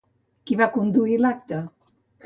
Qui 0.51 0.57
va 0.63 0.69
conduir 0.79 1.21
l'acte? 1.21 1.65